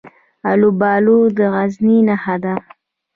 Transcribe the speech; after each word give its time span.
الوبالو 0.53 1.17
د 1.37 1.37
غزني 1.53 1.97
نښه 2.07 2.35
ده. 2.43 2.55